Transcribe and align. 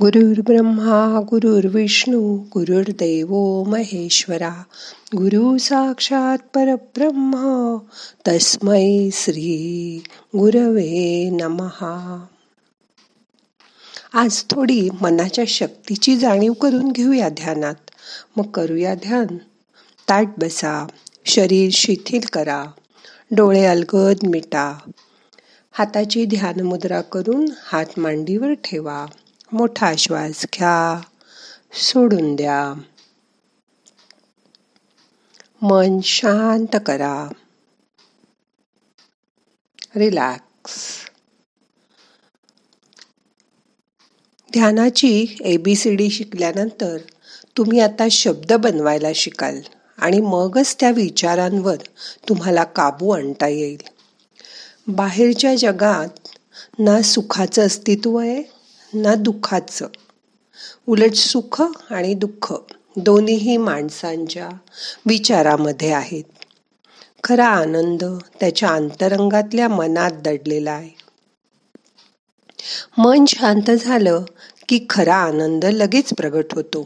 गुरुर् 0.00 0.40
ब्रह्मा 0.40 1.20
गुरुर्विष्णू 1.30 2.36
गुरुर्देव 2.36 3.62
महेश्वरा 3.64 4.62
गुरु 5.16 5.58
साक्षात 5.58 6.38
परब्रह्म 6.54 7.76
तस्मै 8.28 9.08
श्री 9.12 10.02
गुरवे 10.26 11.30
नमहा 11.30 12.24
आज 14.12 14.44
थोडी 14.50 14.88
मनाच्या 15.00 15.44
शक्तीची 15.48 16.16
जाणीव 16.16 16.52
करून 16.52 16.92
घेऊया 16.92 17.28
ध्यानात. 17.28 17.90
मग 18.36 18.50
करूया 18.50 18.94
ध्यान. 18.94 19.26
ताट 20.08 20.28
बसा 20.38 20.86
शरीर 21.26 21.70
शिथिल 21.72 22.20
करा 22.32 22.64
डोळे 23.30 23.64
अलगद 23.64 24.26
मिटा. 24.26 24.78
हाताची 25.72 26.24
ध्यान 26.24 26.60
मुद्रा 26.60 27.00
करून 27.00 27.48
हात 27.64 27.86
मांडीवर 27.96 28.52
ठेवा. 28.52 29.06
मोठा 29.52 29.94
श्वास 29.98 30.46
घ्या 30.54 31.00
सोडून 31.72 32.36
द्या. 32.36 32.80
मन 35.62 36.00
शांत 36.00 36.76
करा. 36.86 37.28
रिलॅक्स. 39.96 40.70
ध्यानाची 44.52 45.36
एबीसीडी 45.40 46.10
शिकल्यानंतर 46.10 46.96
तुम्ही 47.56 47.80
आता 47.80 48.08
शब्द 48.10 48.52
बनवायला 48.52 49.08
शिकाल 49.14 49.60
आणि 49.98 50.20
मगच 50.20 50.76
त्या 50.80 50.90
विचारांवर 50.90 51.76
तुम्हाला 52.28 52.64
काबू 52.64 53.10
आणता 53.10 53.48
येईल. 53.48 53.82
बाहेरच्या 54.86 55.54
जगात 55.54 56.28
ना 56.78 57.02
सुखाचं 57.02 57.66
अस्तित्व 57.66 58.16
आहे 58.16 58.57
ना 58.94 59.14
दुःखाचं. 59.14 59.86
उलट 60.86 61.14
सुख 61.14 61.62
आणि 61.90 62.14
दुःख 62.14 62.54
दोन्हीही 62.96 63.56
माणसांच्या 63.56 64.48
विचारामध्ये 65.06 65.92
आहेत. 65.92 66.24
खरा 67.24 67.46
आनंद 67.46 68.04
त्याच्या 68.40 68.68
अंतरंगातल्या 68.68 69.68
मनात 69.68 70.10
दडलेला 70.10 70.72
आहे. 70.72 70.90
मन 72.98 73.24
शांत 73.28 73.70
झालं 73.70 74.24
की 74.68 74.86
खरा 74.90 75.14
आनंद 75.14 75.64
लगेच 75.64 76.14
प्रगट 76.14 76.44
होतो. 76.52 76.84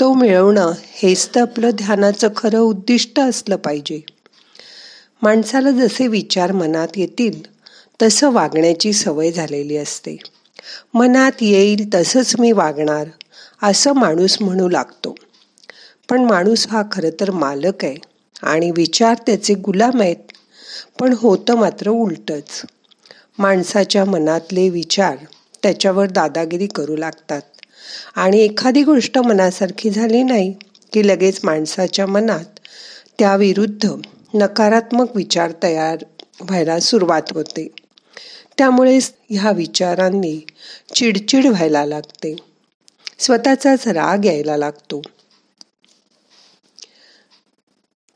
तो 0.00 0.14
मिळवणं 0.14 0.72
हेच 0.84 1.34
तर 1.34 1.40
आपलं 1.40 1.70
ध्यानाचं 1.70 2.28
खरं 2.36 2.58
उद्दिष्ट 2.58 3.20
असलं 3.20 3.56
पाहिजे. 3.56 4.00
माणसाला 5.22 5.70
जसे 5.70 6.06
विचार 6.06 6.52
मनात 6.52 6.88
येतील 6.96 7.42
तसं 8.02 8.32
वागण्याची 8.32 8.92
सवय 8.92 9.32
झालेली 9.32 9.76
असते. 9.76 10.16
मनात 10.94 11.32
येईल 11.40 11.94
तसंच 11.94 12.34
मी 12.38 12.52
वागणार 12.52 13.06
असं 13.62 13.92
माणूस 13.92 14.36
म्हणू 14.40 14.68
लागतो. 14.68 15.14
पण 16.10 16.24
माणूस 16.24 16.66
हा 16.70 16.82
खरं 16.92 17.10
तर 17.20 17.30
मालक 17.30 17.84
आहे 17.84 17.94
आणि 18.42 18.70
विचार 18.70 19.14
त्याचे 19.26 19.54
गुलाम 19.54 20.00
आहेत 20.00 20.32
पण 21.00 21.14
होतं 21.18 21.54
मात्र 21.54 21.90
उलटच. 21.90 22.62
माणसाच्या 23.38 24.04
मनातले 24.04 24.68
विचार 24.68 25.16
त्याच्यावर 25.62 26.06
दादागिरी 26.06 26.66
करू 26.66 26.96
लागतात. 26.96 27.40
आणि 28.16 28.40
एखादी 28.40 28.82
गोष्ट 28.82 29.18
मनासारखी 29.18 29.90
झाली 29.90 30.22
नाही 30.22 30.52
की 30.92 31.06
लगेच 31.08 31.40
माणसाच्या 31.44 32.06
मनात 32.06 32.60
त्याविरुद्ध 33.18 33.90
नकारात्मक 34.34 35.16
विचार 35.16 35.52
तयार 35.62 36.04
व्हायला 36.40 36.80
सुरुवात 36.80 37.32
होते. 37.32 37.68
त्यामुळेच 38.58 39.12
ह्या 39.30 39.50
विचारांनी 39.50 40.40
चिडचिड 40.94 41.46
व्हायला 41.46 41.86
लागते. 41.86 42.36
स्वतःचाच 43.18 43.88
राग 43.88 44.24
यायला 44.24 44.56
लागतो. 44.56 45.02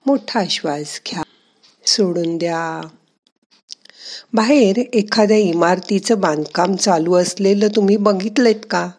मोठा 0.07 0.43
श्वास 0.51 1.01
घ्या. 1.11 1.23
सोडून 1.87 2.39
द्या. 2.39 2.89
बाहेर 4.35 4.79
एखाद्या 4.93 5.37
इमारतीचं 5.37 6.21
बांधकाम 6.21 6.77
चालू 6.77 7.15
असलेलं 7.15 7.69
तुम्ही 7.77 7.97
बघितलंत 7.97 8.67
का? 8.71 8.91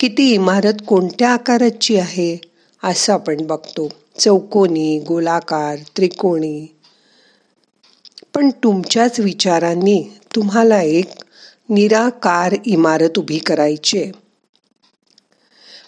किती 0.00 0.32
इमारत 0.32 0.74
कोणत्या 0.88 1.30
आकाराची 1.30 1.96
आहे? 1.96 2.38
असं 2.84 3.12
आपण 3.12 3.46
बघतो. 3.46 3.88
चौकोनी 4.18 4.98
गोलाकार 4.98 5.76
त्रिकोणी. 5.96 6.66
पण 8.34 8.50
तुमच्याच 8.50 9.20
विचारांनी 9.20 10.19
तुम्हाला 10.36 10.80
एक 10.82 11.10
निराकार 11.68 12.54
इमारत 12.66 13.18
उभी 13.18 13.38
करायची 13.38 14.10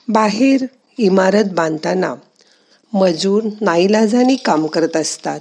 बाहेर 0.08 0.66
इमारत 0.98 1.44
बांधताना 1.53 2.14
मजूर 2.92 3.42
नाईलाजानी 3.60 4.36
काम 4.36 4.66
करत 4.66 4.97
असतात 4.97 5.41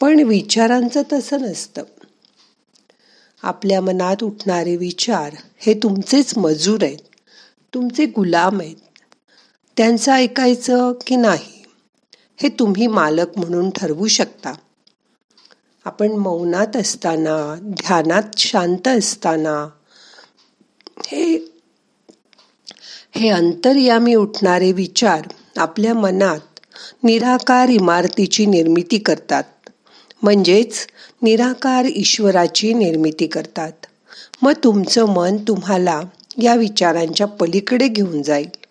पण 0.00 0.22
विचारांचं 0.22 1.02
तसं 1.12 1.42
नसतं. 1.42 1.82
आपल्या 3.42 3.80
मनात 3.80 4.22
उठणारे 4.22 4.76
विचार 4.76 5.34
हे 5.58 5.74
तुमचेच 5.74 6.38
मजूर 6.38 6.82
आहेत 6.82 6.98
तुमचे 7.74 8.06
गुलाम 8.06 8.60
आहेत. 8.60 8.76
त्यांचं 9.76 10.12
ऐकायचं 10.12 10.92
की 11.06 11.16
नाही 11.16 11.62
हे 12.36 12.48
तुम्ही 12.48 12.86
मालक 12.86 13.38
म्हणून 13.38 13.70
ठरवू 13.70 14.06
शकता. 14.06 14.52
आपण 15.84 16.12
मौनात 16.12 16.76
असताना 16.76 17.56
ध्यानात 17.60 18.22
शांत 18.38 18.88
असताना 18.88 19.68
हे 21.06 21.54
हे 23.14 23.28
अंतर्यामी 23.28 24.14
उठणारे 24.14 24.72
विचार 24.72 25.22
आपल्या 25.56 25.94
मनात 25.94 26.60
निराकार 27.02 27.68
इमारतीची 27.68 28.46
निर्मिती 28.46 28.98
करतात. 28.98 29.44
म्हणजेच 30.22 30.86
निराकार 31.22 31.84
ईश्वराची 31.84 32.74
निर्मिती 32.74 33.26
करतात. 33.26 33.72
मग 34.42 34.52
तुमचं 34.64 35.04
मन 35.04 35.36
तुम्हाला 35.36 36.00
या 36.42 36.54
विचारांच्या 36.54 37.26
पलीकडे 37.26 37.88
घेऊन 37.88 38.22
जाईल. 38.22 38.63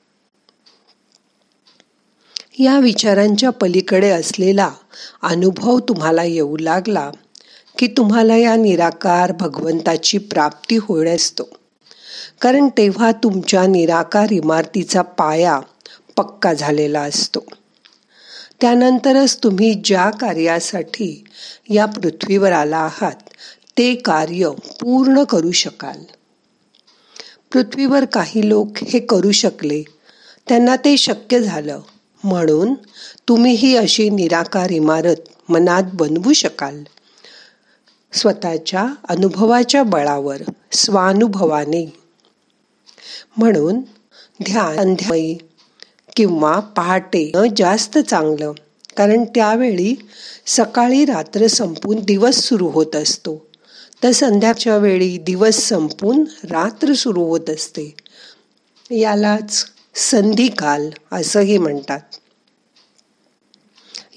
या 2.60 2.80
विचारांच्या 2.80 3.50
पलीकडे 3.50 4.10
असलेला 4.10 4.72
अनुभव 5.22 5.80
तुम्हाला 5.80 6.24
येऊ 6.24 6.58
लागला 6.58 7.12
की 7.78 7.88
तुम्हाला 7.88 8.36
या 8.36 8.56
निराकार 8.56 9.32
भगवंताची 9.32 10.18
प्राप्ती 10.18 10.78
होण्यासतो 10.78 11.44
असतो. 11.44 11.58
कारण 12.42 12.68
तेव्हा 12.68 13.12
तुमच्या 13.12 13.68
निराकार 13.68 14.32
इमारतीचा 14.32 15.02
पाया 15.02 15.60
पक्का 16.18 16.54
झालेला 16.54 17.02
असतो. 17.02 17.40
त्यानंतरच 18.62 19.44
तुम्ही 19.44 19.82
ज्या 19.84 20.10
कार्यासाठी 20.10 21.24
या 21.70 21.86
पृथ्वीवर 21.86 22.52
आला 22.52 22.78
आहात 22.78 23.30
ते 23.78 23.96
कार्य 23.96 24.50
पूर्ण 24.82 25.24
करू 25.24 25.52
शकाल. 25.52 26.04
पृथ्वीवर 27.54 28.06
काही 28.06 28.50
लोक 28.50 28.72
हे 28.78 29.00
करू 29.00 29.32
शकले. 29.32 29.84
त्यांना 30.48 30.76
ते 30.76 30.98
शक्य 30.98 31.40
झालं. 31.40 31.80
म्हणून 32.24 32.74
तुम्हीही 33.28 33.76
अशी 33.76 34.10
निराकार 34.10 34.70
इमारत 34.70 35.16
मनात 35.50 35.84
बनवू 35.94 36.34
शकाल. 36.34 36.84
स्वतःच्या 38.14 38.88
अनुभवाच्या 39.10 39.84
बळावर 39.84 40.42
स्वानुभवाने. 40.72 41.94
म्हणून 43.38 43.80
ध्यान 44.44 44.96
किंवा 46.16 46.60
पहाटे 46.60 47.32
जास्त 47.58 47.98
चांगलं 47.98 48.52
कारण 48.98 49.24
त्यावेळी 49.24 49.96
सकाळी 50.46 51.06
रात्र 51.06 51.48
संपून 51.48 52.00
दिवस 52.00 52.36
सुरू 52.36 52.68
होत 52.68 52.96
असतो. 52.96 53.46
तर 54.04 54.12
संध्याच्या 54.12 54.78
वेळी 54.78 55.18
दिवस 55.18 55.56
संपून 55.56 56.24
रात्र 56.44 56.94
सुरू 56.94 57.24
होत 57.24 57.50
असते. 57.50 57.94
यालाच 58.92 59.66
संधिकाल 59.96 60.90
असंही 61.12 61.58
म्हणतात. 61.58 62.00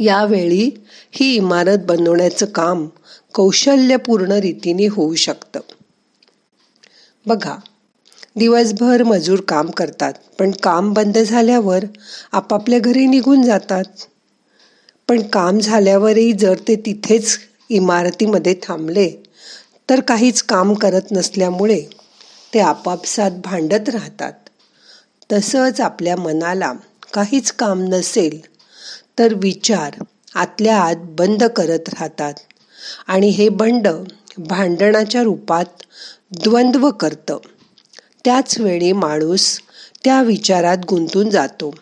यावेळी 0.01 0.71
ही 1.13 1.35
इमारत 1.35 1.79
बनवण्याचं 1.79 2.47
काम 2.47 2.87
कौशल्यपूर्ण 3.35 4.33
रीतीने 4.33 4.87
होऊ 4.87 5.15
शकतं. 5.15 5.61
बघा 7.27 7.57
दिवसभर 8.37 9.03
मजूर 9.03 9.41
काम 9.41 9.71
करतात 9.71 10.13
पण 10.39 10.51
काम 10.51 10.93
बंद 10.93 11.19
झाल्यावर 11.19 11.85
आपापल्या 12.33 12.79
घरी 12.79 13.07
निघून 13.07 13.43
जातात. 13.43 13.85
पण 15.09 15.23
काम 15.23 15.59
झाल्यावरही 15.59 16.33
जर 16.33 16.55
ते 16.69 16.77
तिथेच 16.77 17.39
इमारतीमध्ये 17.69 18.55
थांबले 18.63 19.11
तर 19.91 20.01
काहीच 20.01 20.43
काम 20.43 20.75
करत 20.75 21.13
नसल्यामुळे 21.13 21.83
ते 22.55 22.59
आपापसात 22.59 23.31
भांडत 23.31 23.89
राहतात. 23.89 24.33
तसंच 25.33 25.81
आपल्या 25.81 26.17
मनाला 26.17 26.73
काहीच 27.13 27.53
काम 27.53 27.83
नसेल 27.83 28.41
तर 29.19 29.35
विचार 29.35 29.95
आतल्या 30.35 30.81
आत 30.81 30.97
बंद 30.99 31.45
करत 31.45 31.89
राहतात. 31.89 32.35
आणि 33.07 33.29
हे 33.29 33.49
बंड 33.49 33.89
भांडणाच्या 34.39 35.23
रूपात 35.23 35.65
द्वंद्व 36.45 36.91
करतं. 36.91 37.39
त्याच 38.25 38.59
वेळी 38.59 38.93
माणूस 38.93 39.61
त्या 40.05 40.23
विचारात 40.23 40.79
गुंतून 40.89 41.31
जातो. 41.31 41.75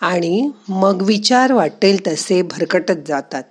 आणि 0.00 0.50
मग 0.68 1.02
विचार 1.02 1.52
वाटेल 1.52 2.06
तसे 2.06 2.42
भरकटत 2.42 3.08
जातात. 3.08 3.42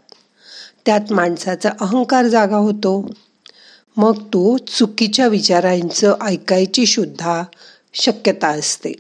त्यात 0.86 1.12
माणसाचा 1.12 1.70
अहंकार 1.82 2.28
जागा 2.28 2.58
होतो. 2.58 3.10
मग 3.98 4.24
तो 4.24 4.58
चुकीच्या 4.58 5.28
विचारांचं 5.28 6.16
ऐकायची 6.22 6.86
सुद्धा 6.86 7.44
शक्यता 7.94 8.48
असते. 8.48 8.94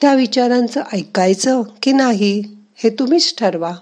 त्या 0.00 0.14
विचारांचं 0.14 0.82
ऐकायचं 0.92 1.62
की 1.82 1.92
नाही 1.92 2.42
हे 2.76 2.90
तुम्हीच 2.90 3.34
ठरवा. 3.38 3.74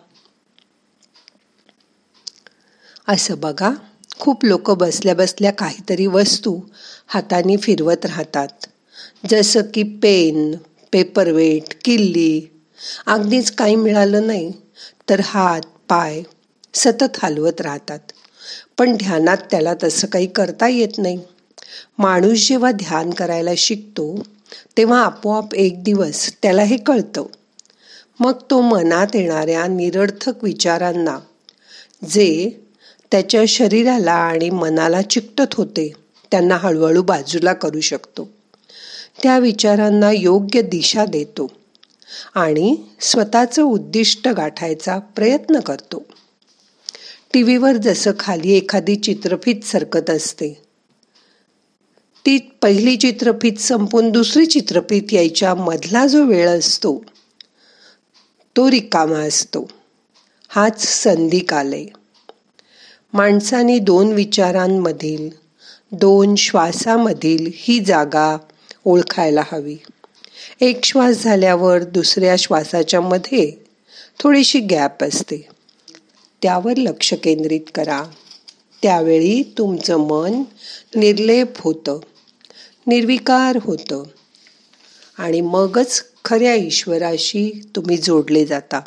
असं 3.08 3.40
बघा 3.40 3.70
खूप 4.18 4.44
लोक 4.44 4.70
बसल्या 4.70 5.14
बसल्या 5.14 5.52
काहीतरी 5.52 6.06
वस्तू 6.06 6.60
हाताने 7.06 7.56
फिरवत 7.56 8.06
राहतात. 8.06 8.48
जसं 9.30 9.60
की 9.74 9.82
पेन 9.82 10.54
पेपरवेट 10.92 11.74
किल्ली. 11.84 12.48
अगदीच 13.06 13.50
काही 13.50 13.76
मिळालं 13.76 14.26
नाही 14.26 14.52
तर 15.10 15.20
हात 15.24 15.60
पाय 15.88 16.22
सतत 16.74 17.18
हलवत 17.22 17.60
राहतात. 17.60 17.98
पण 18.78 18.96
ध्यानात 18.96 19.36
त्याला 19.50 19.74
तसं 19.82 20.06
काही 20.06 20.26
करता 20.26 20.68
येत 20.68 20.98
नाही. 20.98 21.18
माणूस 21.98 22.48
जेव्हा 22.48 22.72
ध्यान 22.72 23.10
करायला 23.10 23.50
शिकतो 23.56 24.22
तेव्हा 24.76 25.04
आपोआप 25.04 25.54
एक 25.54 25.84
दिवस 25.84 26.32
त्याला 26.42 26.62
हे 26.62 26.76
कळतं. 26.76 27.24
मग 28.20 28.32
तो 28.50 28.60
मनात 28.60 29.06
येणाऱ्या 29.14 29.66
निरर्थक 29.66 30.44
विचारांना 30.44 31.18
जे 32.10 32.50
त्याच्या 33.10 33.44
शरीराला 33.48 34.12
आणि 34.12 34.50
मनाला 34.50 35.02
चिकटत 35.02 35.54
होते 35.54 35.92
त्यांना 36.30 36.56
हळूहळू 36.56 37.02
बाजूला 37.02 37.52
करू 37.52 37.80
शकतो. 37.80 38.30
त्या 39.22 39.38
विचारांना 39.38 40.10
योग्य 40.10 40.62
दिशा 40.62 41.04
देतो 41.04 41.50
आणि 42.34 42.76
स्वतःचं 43.00 43.62
उद्दिष्ट 43.62 44.28
गाठायचा 44.28 44.98
प्रयत्न 44.98 45.60
करतो. 45.60 46.02
टी 47.32 47.42
व्हीवर 47.42 47.72
जसं 47.76 48.10
खाली 48.18 48.52
एखादी 48.52 48.96
चित्रफित 48.96 49.64
सरकत 49.64 50.10
असते 50.10 50.62
ती 52.26 52.38
पहिली 52.38 52.96
चित्रफीत 52.96 53.60
संपून 53.60 54.10
दुसरी 54.10 54.46
चित्रफीत 54.46 55.02
यायच्या 55.12 55.54
मधला 55.54 56.06
जो 56.06 56.24
वेळ 56.24 56.48
असतो 56.48 57.04
तो 58.56 58.70
रिकामा 58.70 59.18
असतो. 59.18 59.70
हाच 60.48 60.86
संधी 60.86 61.38
कालय. 61.38 61.84
माणसाने 63.12 63.78
दोन 63.78 64.12
विचारांमधील 64.12 65.30
दोन 65.92 66.34
श्वासामधील 66.34 67.50
ही 67.54 67.80
जागा 67.80 68.38
ओळखायला 68.84 69.42
हवी. 69.52 69.76
एक 70.60 70.84
श्वास 70.84 71.22
झाल्यावर 71.22 71.82
दुसऱ्या 71.82 72.36
श्वासाच्या 72.36 73.00
मध्ये 73.00 73.52
थोडीशी 74.18 74.60
गॅप 74.60 75.04
असते. 75.04 75.48
त्यावर 76.42 76.76
लक्ष 76.76 77.14
केंद्रित 77.14 77.60
करा. 77.74 78.02
त्यावेळी 78.82 79.42
तुमचं 79.58 79.96
मन 79.96 80.42
निर्लेप 80.96 81.48
होतं. 81.58 82.00
निर्विकार 82.86 83.58
होतं. 83.62 84.02
आणि 85.18 85.40
मगच 85.40 86.04
खऱ्या 86.24 86.54
ईश्वराशी 86.54 87.70
तुम्ही 87.76 87.96
जोडले 87.96 88.46
जाता. 88.46 88.80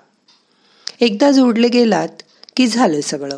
एकदा 0.99 1.31
जोडले 1.31 1.67
गेलात 1.67 2.09
की 2.57 2.67
झालं 2.67 3.01
सगळं. 3.01 3.37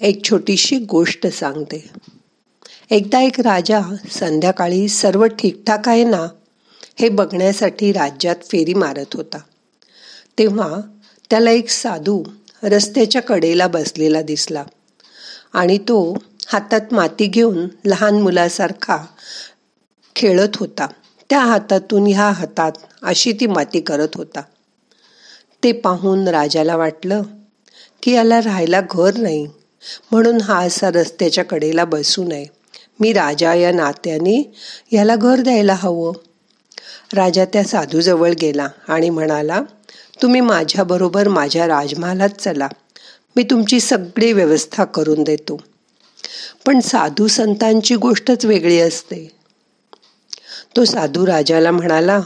एक 0.00 0.24
छोटीशी 0.24 0.78
गोष्ट 0.78 1.26
सांगते. 1.26 1.90
एकदा 2.90 3.20
एक 3.20 3.40
राजा 3.40 3.80
संध्याकाळी 4.10 4.88
सर्व 4.88 5.26
ठीकठाक 5.26 5.88
आहे 5.88 6.04
ना 6.04 6.28
हे 7.00 7.08
बघण्यासाठी 7.08 7.92
राज्यात 7.92 8.36
फेरी 8.36 8.74
मारत 8.74 9.14
होता. 9.14 9.38
तेव्हा 10.38 10.80
त्याला 11.30 11.50
एक 11.50 11.68
साधू 11.68 12.24
रस्त्याच्या 12.62 13.22
कडेला 13.22 13.66
बसलेला 13.66 14.22
दिसला 14.22 14.64
आणि 15.52 15.78
तो 15.78 16.18
हातात 16.52 16.80
माती 16.92 17.26
घेऊन 17.26 17.68
लहान 17.84 18.14
मुलासारखा 18.14 18.98
खेळत 20.16 20.56
होता. 20.56 20.86
त्या 21.30 21.40
हातातून 21.40 22.06
ह्या 22.06 22.30
हातात 22.30 22.72
अशी 23.02 23.32
ती 23.32 23.46
माती 23.46 23.80
करत 23.80 24.08
होता. 24.14 24.40
ते 25.64 25.72
पाहून 25.72 26.28
राजाला 26.28 26.76
वाटलं 26.76 27.22
की 28.02 28.12
याला 28.12 28.40
राहायला 28.40 28.80
घर 28.90 29.16
नाही. 29.16 29.46
म्हणून 30.10 30.40
हा 30.40 30.58
असा 30.58 30.88
रस्त्याच्या 30.88 31.44
कडेला 31.44 31.84
बसू 31.84 32.24
नये. 32.24 32.46
मी 33.00 33.12
राजा 33.12 33.54
या 33.54 33.72
नात्याने 33.72 34.52
याला 34.92 35.16
घर 35.16 35.40
द्यायला 35.40 35.74
हवं. 35.74 36.12
राजा 37.14 37.44
त्या 37.44 37.64
साधूजवळ 37.64 38.32
गेला 38.40 38.68
आणि 38.88 39.10
म्हणाला 39.10 39.62
तुम्ही 40.22 40.40
माझ्याबरोबर 40.40 41.28
माझ्या 41.28 41.66
राजमहालात 41.66 42.28
चला. 42.28 42.68
मी 43.36 43.42
तुमची 43.42 43.80
सगळी 43.80 44.32
व्यवस्था 44.32 44.84
करून 44.84 45.22
देतो. 45.22 45.60
पण 46.66 46.80
साधू 46.80 47.26
संतांची 47.26 47.94
गोष्टच 47.94 48.44
वेगळी 48.44 48.78
असते. 48.80 49.30
तो 50.76 50.84
साधू 50.84 51.26
राजाला 51.26 51.70
म्हणाला 51.70 52.20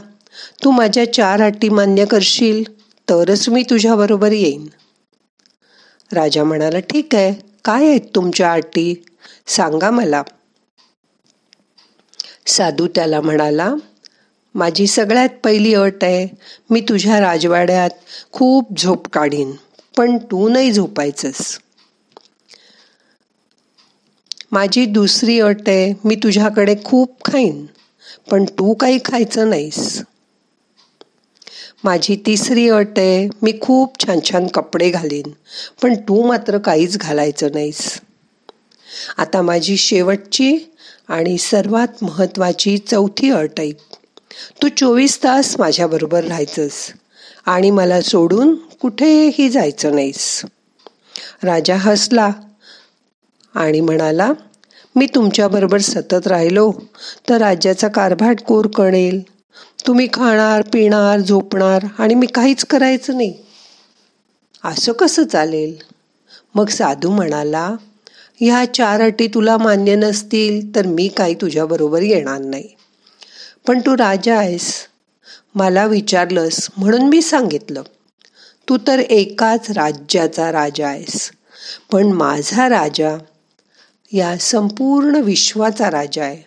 तू 0.63 0.71
माझ्या 0.71 1.13
चार 1.13 1.41
अटी 1.41 1.69
मान्य 1.69 2.05
करशील 2.05 2.63
तरच 3.09 3.49
मी 3.49 3.63
तुझ्या 3.63 3.95
बरोबर 3.95 4.31
येईन. 4.31 4.67
राजा 6.13 6.43
म्हणाला 6.43 6.79
ठीक 6.79 7.15
आहे 7.15 7.33
काय 7.65 7.87
आहेत 7.87 8.01
तुमच्या 8.15 8.53
अटी? 8.53 9.03
सांगा 9.47 9.91
मला. 9.91 10.23
साधू 12.47 12.87
त्याला 12.87 13.21
म्हणाला 13.21 13.73
माझी 14.55 14.87
सगळ्यात 14.87 15.29
पहिली 15.43 15.73
अट 15.73 16.03
आहे 16.03 16.27
मी 16.69 16.81
तुझ्या 16.81 17.19
राजवाड्यात 17.19 17.89
खूप 18.31 18.67
झोप 18.77 19.07
काढीन 19.07 19.51
पण 19.97 20.17
तू 20.17 20.49
नाही 20.49 20.71
झोपायचंस. 20.71 21.59
माझी 24.55 24.85
दुसरी 24.85 25.39
अट 25.39 25.69
आहे 25.69 25.93
मी 26.05 26.15
तुझ्याकडे 26.15 26.75
खूप 26.85 27.25
खाईन 27.25 27.65
पण 28.31 28.45
तू 28.45 28.73
काही 28.73 28.99
खायचं 29.05 29.49
नाहीस. 29.49 30.01
माझी 31.83 32.15
तिसरी 32.25 32.69
अट 32.69 32.99
आहे 32.99 33.27
मी 33.41 33.53
खूप 33.61 33.99
छान 33.99 34.19
छान 34.29 34.47
कपडे 34.47 34.89
घालीन 34.89 35.31
पण 35.81 35.95
तू 35.95 36.27
मात्र 36.27 36.57
काहीच 36.57 36.97
घालायचं 36.97 37.47
नाहीस. 37.53 38.01
आता 39.17 39.41
माझी 39.41 39.77
शेवटची 39.77 40.57
आणि 41.07 41.37
सर्वात 41.37 42.03
महत्त्वाची 42.03 42.77
चौथी 42.77 43.29
अट 43.29 43.59
आहे. 43.59 43.71
तू 44.61 44.67
चोवीस 44.67 45.23
तास 45.23 45.55
माझ्याबरोबर 45.59 46.23
राहायचंस 46.23 46.93
आणि 47.45 47.71
मला 47.71 48.01
सोडून 48.01 48.55
कुठेही 48.55 49.49
जायचं 49.49 49.95
नाहीस. 49.95 50.41
राजा 51.43 51.75
हसला. 51.75 52.31
आणि 53.55 53.81
म्हणाला 53.81 54.33
मी 54.95 55.07
तुमच्याबरोबर 55.15 55.77
सतत 55.77 56.27
राहिलो 56.27 56.71
तर 57.29 57.37
राज्याचा 57.37 57.87
कारभार 57.87 58.33
कोर 58.47 58.67
कळेल. 58.67 59.21
तुम्ही 59.87 60.07
खाणार 60.13 60.61
पिणार 60.61 61.19
झोपणार 61.19 61.85
आणि 61.99 62.15
मी 62.15 62.25
काहीच 62.25 62.65
करायचं 62.65 63.17
नाही. 63.17 63.33
असं 64.63 64.91
कसं 64.91 65.23
चालेल? 65.23 65.75
मग 66.55 66.67
साधू 66.67 67.11
म्हणाला 67.11 67.75
ह्या 68.41 68.73
चार 68.73 69.01
अटी 69.01 69.27
तुला 69.27 69.57
मान्य 69.57 69.95
नसतील 69.95 70.75
तर 70.75 70.87
मी 70.87 71.07
काही 71.07 71.35
तुझ्याबरोबर 71.35 72.01
येणार 72.01 72.37
नाही. 72.37 72.69
पण 73.67 73.79
तू 73.79 73.97
राजा 73.97 74.37
आहेस. 74.37 74.73
मला 75.55 75.85
विचारलंस 75.85 76.69
म्हणून 76.77 77.01
मी 77.01 77.21
सांगितलं. 77.21 77.81
तू 78.69 78.77
तर 78.87 78.99
एकाच 78.99 79.71
राज्याचा 79.71 80.51
राजा 80.51 80.87
आहेस. 80.87 81.31
पण 81.91 82.07
माझा 82.07 82.69
राजा 82.69 83.17
या 84.15 84.37
संपूर्ण 84.37 85.15
विश्वाचा 85.15 85.91
राजा 85.91 86.23
आहे. 86.23 86.41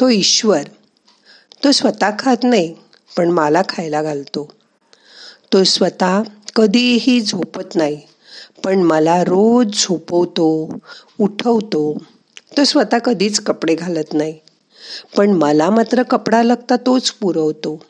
तो 0.00 0.08
ईश्वर. 0.08 0.62
तो 1.64 1.72
स्वतः 1.72 2.10
खात 2.18 2.36
नाही 2.44 2.74
पण 3.16 3.30
मला 3.30 3.62
खायला 3.68 4.02
घालतो. 4.02 4.52
तो 5.52 5.64
स्वतः 5.64 6.22
कधीही 6.56 7.20
झोपत 7.20 7.74
नाही 7.74 8.00
पण 8.64 8.78
मला 8.78 9.22
रोज 9.22 9.66
झोपवतो 9.74 10.78
उठवतो. 11.20 11.98
तो 12.56 12.64
स्वतः 12.64 12.98
कधीच 12.98 13.40
कपडे 13.40 13.74
घालत 13.74 14.12
नाही 14.12 14.38
पण 15.16 15.30
मला 15.30 15.70
मात्र 15.70 16.02
कपडा 16.02 16.42
लागता 16.42 16.76
तोच 16.76 17.10
पुरवतो. 17.10 17.84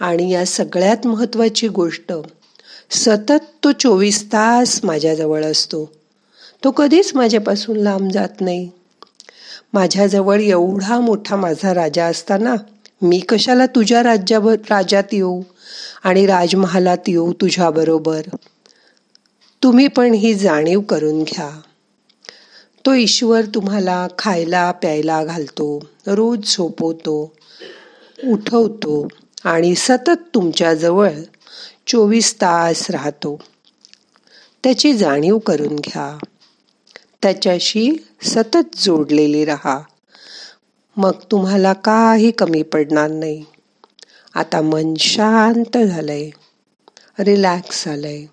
आणि 0.00 0.32
या 0.32 0.46
सगळ्यात 0.46 1.06
महत्त्वाची 1.06 1.68
गोष्ट 1.68 2.12
सतत 2.90 3.46
तो 3.64 3.72
चोवीस 3.72 4.26
तास 4.26 4.80
माझ्याजवळ 4.84 5.44
असतो. 5.44 5.92
तो 6.64 6.70
कधीच 6.70 7.14
माझ्यापासून 7.14 7.76
लांब 7.76 8.10
जात 8.10 8.40
नाही. 8.40 8.70
माझ्याजवळ 9.72 10.40
एवढा 10.40 11.00
मोठा 11.00 11.36
माझा 11.36 11.74
राजा 11.74 12.04
असताना 12.04 12.54
मी 13.02 13.18
कशाला 13.18 13.66
तुझ्या 13.66 14.02
राज्याभर 14.02 14.54
राजात 14.70 15.02
येऊ 15.12 15.42
आणि 16.04 16.26
राजमहालात 16.26 17.08
येऊ 17.08 17.32
तुझ्याबरोबर? 17.32 18.20
तुम्ही 19.62 19.88
पण 19.88 20.12
ही 20.12 20.34
जाणीव 20.34 20.80
करून 20.80 21.22
घ्या. 21.22 21.60
तो 22.86 22.94
ईश्वर 22.94 23.44
तुम्हाला 23.44 24.06
खायला 24.18 24.70
प्यायला 24.70 25.24
घालतो 25.24 25.90
रोज 26.06 26.38
झोपवतो 26.44 27.32
उठवतो 28.24 29.08
आणि 29.44 29.74
सतत 29.74 30.24
तुमच्याजवळ 30.34 31.10
चोवीस 31.86 32.34
तास 32.34 32.90
राहतो. 32.90 33.40
त्याची 34.64 34.92
जाणीव 34.92 35.38
करून 35.38 35.76
घ्या. 35.76 36.18
त्याच्याशी 37.22 37.92
सतत 38.22 38.76
जोडलेले 38.76 39.44
राहा. 39.44 39.80
मग 40.96 41.12
तुम्हाला 41.30 41.72
काही 41.72 42.30
कमी 42.30 42.62
पडणार 42.62 43.10
नाही. 43.10 43.44
आता 44.34 44.60
मन 44.60 44.94
शांत 44.98 45.78
झालंय. 45.78 46.30
रिलॅक्स 47.18 47.84
झालंय. 47.84 48.26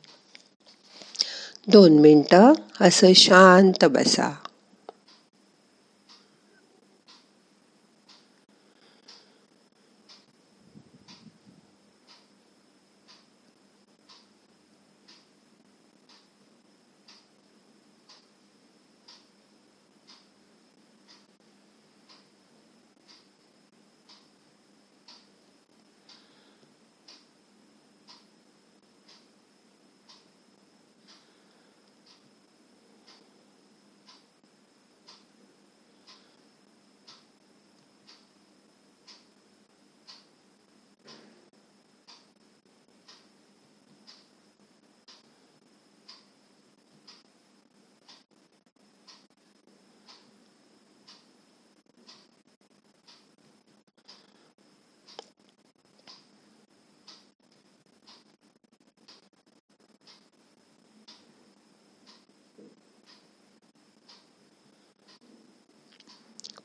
दोन 1.68 2.00
मिनटं 2.00 2.54
असं 2.82 3.14
शांत 3.14 3.86
बसा. 3.86 4.36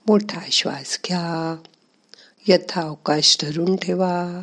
मोठा 0.06 0.40
श्वास 0.52 1.00
घ्या. 1.08 1.56
यथावकाश 2.48 3.36
धरून 3.42 3.76
ठेवा. 3.76 4.42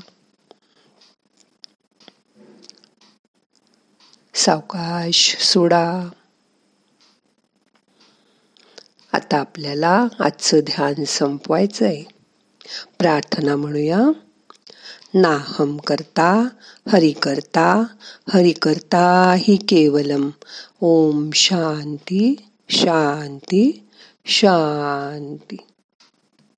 सावकाश 4.34 5.38
सोडा. 5.40 6.10
आता 9.14 9.38
आपल्याला 9.38 10.08
आजचं 10.20 10.60
ध्यान 10.60 11.04
संपवायचंय. 11.04 12.04
प्रार्थना 13.00 13.56
म्हणूया. 13.56 14.00
नाहम 15.14 15.78
करता 15.78 16.48
हरि 16.92 17.12
करता 17.12 17.84
हरि 18.34 18.52
करता 18.52 19.36
हि 19.38 19.56
केवलम. 19.56 20.30
ओम 20.82 21.30
शांती 21.32 22.50
शांती. 22.70 23.87
शांती. 24.28 25.58